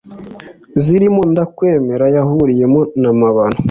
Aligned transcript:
zirimo 0.83 1.21
ndakwemera 1.31 2.05
yahuriyemo 2.15 2.81
na 3.01 3.11
Mabano 3.19 3.59